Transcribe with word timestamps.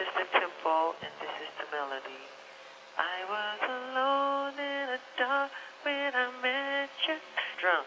is 0.00 0.08
the 0.16 0.24
tempo 0.32 0.96
and 1.02 1.12
this 1.20 1.34
is 1.44 1.52
the 1.60 1.66
melody. 1.76 2.24
I 2.96 3.20
was 3.28 3.60
alone 3.68 4.56
in 4.56 4.96
a 4.96 5.00
dark 5.18 5.50
when 5.84 6.12
I 6.14 6.30
met 6.40 6.88
you. 7.04 7.20
Drum. 7.60 7.84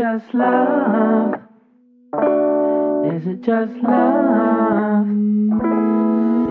Just 0.00 0.32
love? 0.32 1.34
Is 3.04 3.26
it 3.26 3.42
just 3.42 3.72
love? 3.82 5.06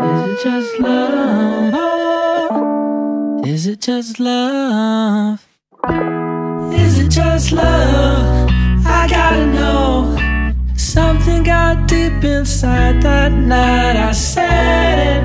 Is 0.00 0.20
it 0.30 0.38
just 0.42 0.72
love? 0.80 1.76
Is 3.44 3.66
it 3.66 3.80
just 3.82 4.18
love? 4.20 5.46
Is 6.72 6.98
it 6.98 7.10
just 7.10 7.52
love? 7.52 8.35
I 9.06 9.08
gotta 9.08 9.46
know. 9.46 10.16
Something 10.74 11.44
got 11.44 11.86
deep 11.86 12.24
inside 12.24 13.00
that 13.02 13.30
night. 13.30 13.94
I 13.94 14.10
said 14.10 14.98
it. 14.98 15.22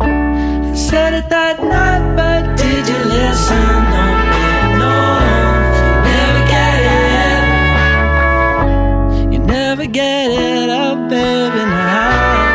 I 0.00 0.74
said 0.74 1.12
it 1.12 1.28
that 1.28 1.62
night, 1.62 2.16
but 2.16 2.56
did 2.56 2.88
you 2.88 3.04
listen? 3.04 3.84
No, 3.92 4.06
no, 4.80 4.94
you 5.76 5.92
never 6.08 6.42
get 6.48 6.80
it. 9.20 9.32
You 9.34 9.38
never 9.40 9.84
get 9.84 10.30
it 10.30 10.70
up, 10.70 10.96
oh, 10.96 11.08
baby. 11.10 11.64
Now 11.68 12.54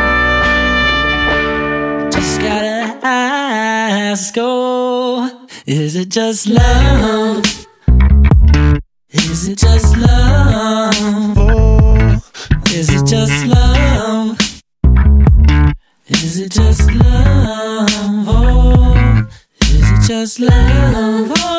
just 2.10 2.40
gotta 2.40 2.98
ask, 3.06 4.34
oh, 4.36 5.46
is 5.64 5.94
it 5.94 6.08
just 6.08 6.48
love? 6.48 7.53
Is 12.72 12.88
it 12.90 13.06
just 13.06 13.46
love? 13.46 14.38
Is 16.06 16.38
it 16.38 16.52
just 16.52 16.92
love? 16.92 17.88
Is 19.62 19.90
it 19.90 20.00
just 20.06 20.38
love? 20.38 21.32
Oh, 21.36 21.53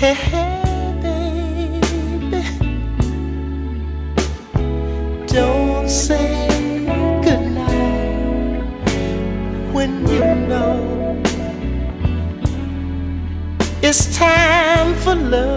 Hey, 0.00 0.14
baby. 1.02 2.44
Don't 5.26 5.88
say 5.88 6.46
goodnight 7.24 8.62
when 9.74 10.06
you 10.06 10.22
know 10.46 11.20
it's 13.82 14.16
time 14.16 14.94
for 15.02 15.16
love. 15.16 15.47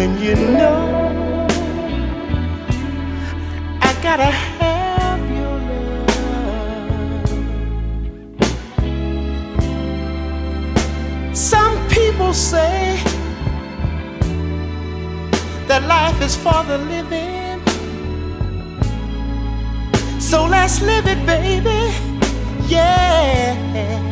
When 0.00 0.16
you 0.24 0.34
know 0.34 1.46
I 3.88 3.90
gotta 4.06 4.30
have 4.60 5.20
your 5.38 5.56
love. 5.68 7.36
Some 11.36 11.76
people 11.88 12.32
say 12.32 12.98
that 15.68 15.82
life 15.96 16.18
is 16.22 16.34
for 16.34 16.60
the 16.70 16.78
living. 16.92 17.60
So 20.18 20.46
let's 20.46 20.80
live 20.80 21.06
it, 21.14 21.20
baby. 21.26 21.80
Yeah. 22.74 24.09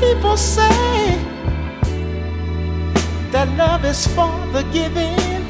People 0.00 0.36
say 0.36 1.18
that 3.30 3.48
love 3.56 3.84
is 3.84 4.06
for 4.06 4.32
the 4.52 4.62
giving. 4.72 5.44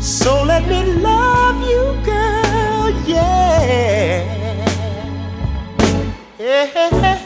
So 0.00 0.42
let 0.44 0.66
me 0.68 0.82
love 1.02 1.60
you, 1.68 1.94
girl. 2.04 2.90
Yeah. 3.06 4.38
Don't 6.38 7.17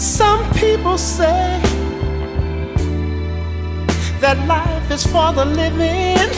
Some 0.00 0.50
people 0.54 0.96
say 0.96 1.60
that 4.20 4.38
life 4.48 4.90
is 4.90 5.04
for 5.06 5.30
the 5.34 5.44
living. 5.44 6.30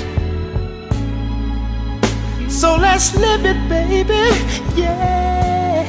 So 2.51 2.75
let's 2.75 3.15
live 3.15 3.47
it, 3.47 3.69
baby. 3.69 4.35
Yeah. 4.75 5.87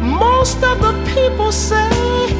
Most 0.00 0.62
of 0.64 0.80
the 0.80 0.94
people 1.14 1.52
say 1.52 2.32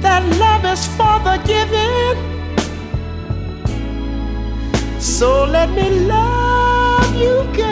that 0.00 0.22
love 0.40 0.64
is 0.64 0.84
for 0.96 1.20
the 1.22 1.40
giving. 1.46 2.18
So 5.00 5.44
let 5.44 5.70
me 5.70 5.90
love 6.08 7.14
you, 7.14 7.46
girl. 7.56 7.71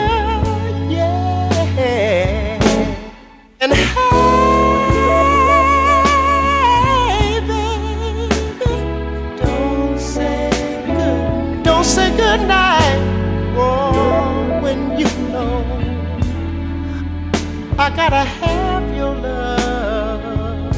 Gotta 18.09 18.25
have 18.41 18.95
your 18.95 19.13
love. 19.13 20.75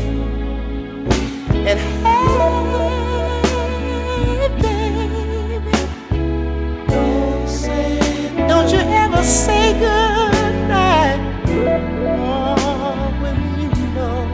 And 1.70 1.80
hey, 2.04 3.20
baby, 4.62 5.72
don't 6.90 7.48
say, 7.48 7.98
don't 8.50 8.70
you 8.74 8.80
ever 9.04 9.24
say 9.24 9.72
good 9.80 10.56
night. 10.68 11.20
Oh, 12.20 13.10
when 13.22 13.38
you 13.62 13.70
know 13.96 14.28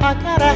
I 0.00 0.12
gotta 0.26 0.52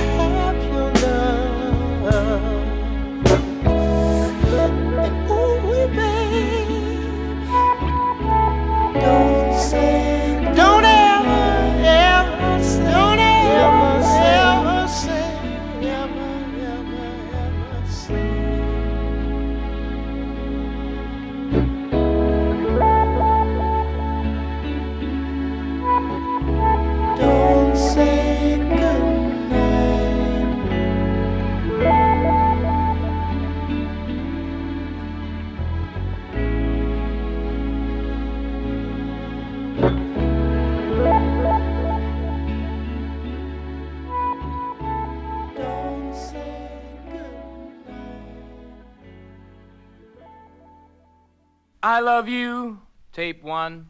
I 51.91 51.99
love 51.99 52.29
you. 52.29 52.79
Tape 53.13 53.43
one. 53.43 53.90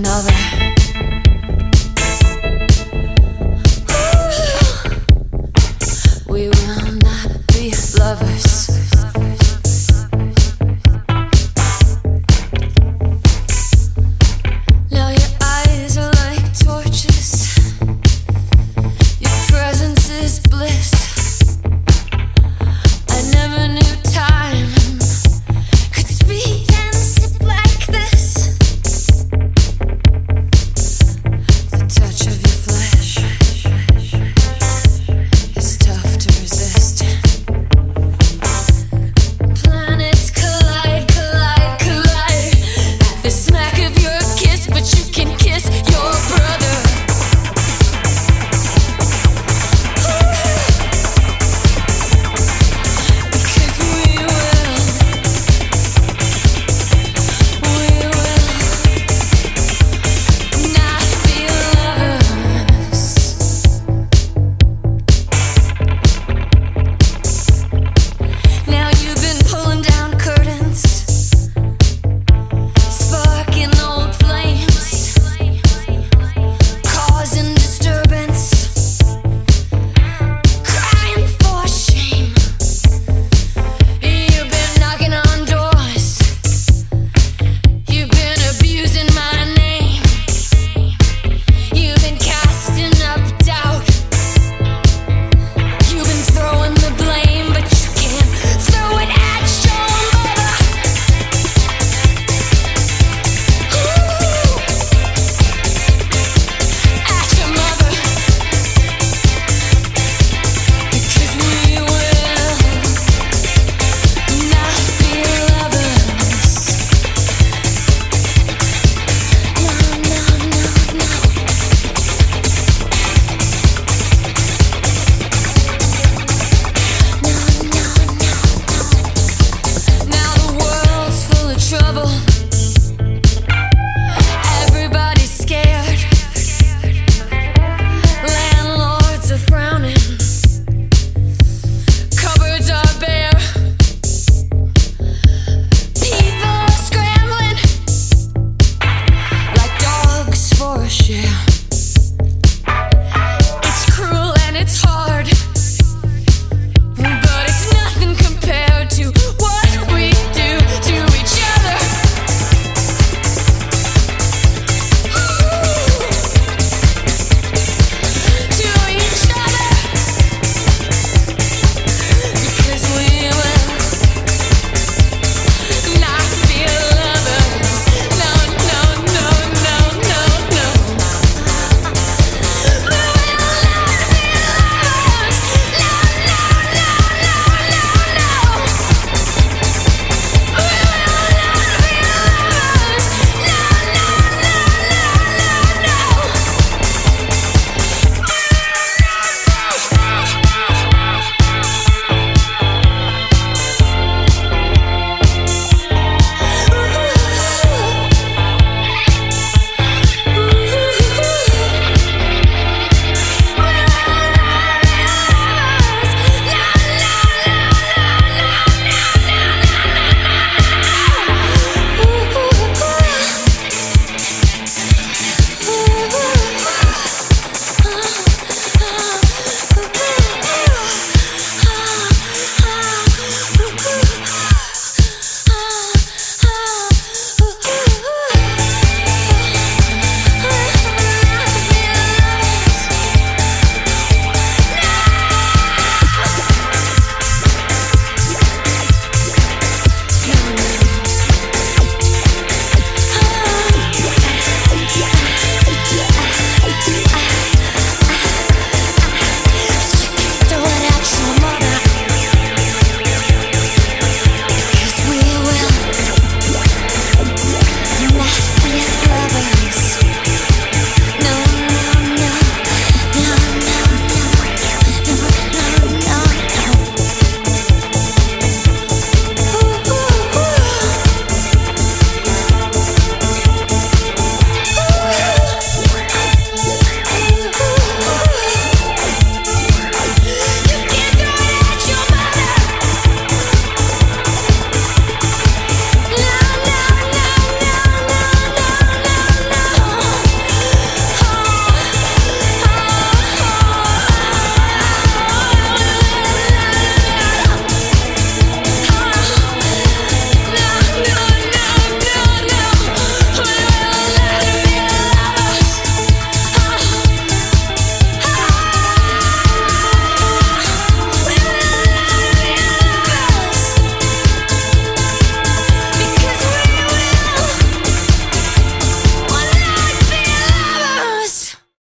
another 0.00 0.49